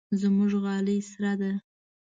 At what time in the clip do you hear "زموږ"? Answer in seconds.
0.19-0.51